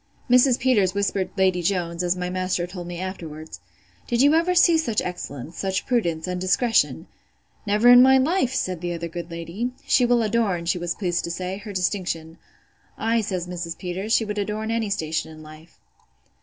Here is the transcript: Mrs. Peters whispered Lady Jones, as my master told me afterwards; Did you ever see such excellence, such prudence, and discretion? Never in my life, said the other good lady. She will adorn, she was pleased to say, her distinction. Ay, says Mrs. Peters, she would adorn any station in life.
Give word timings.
Mrs. 0.31 0.57
Peters 0.57 0.95
whispered 0.95 1.29
Lady 1.37 1.61
Jones, 1.61 2.01
as 2.01 2.15
my 2.17 2.27
master 2.27 2.65
told 2.65 2.87
me 2.87 2.99
afterwards; 2.99 3.59
Did 4.07 4.19
you 4.23 4.33
ever 4.33 4.55
see 4.55 4.75
such 4.79 4.99
excellence, 4.99 5.59
such 5.59 5.85
prudence, 5.85 6.25
and 6.25 6.41
discretion? 6.41 7.05
Never 7.67 7.87
in 7.89 8.01
my 8.01 8.17
life, 8.17 8.51
said 8.51 8.81
the 8.81 8.93
other 8.95 9.07
good 9.07 9.29
lady. 9.29 9.73
She 9.85 10.07
will 10.07 10.23
adorn, 10.23 10.65
she 10.65 10.79
was 10.79 10.95
pleased 10.95 11.23
to 11.25 11.29
say, 11.29 11.59
her 11.59 11.71
distinction. 11.71 12.39
Ay, 12.97 13.21
says 13.21 13.45
Mrs. 13.47 13.77
Peters, 13.77 14.11
she 14.11 14.25
would 14.25 14.39
adorn 14.39 14.71
any 14.71 14.89
station 14.89 15.31
in 15.31 15.43
life. 15.43 15.79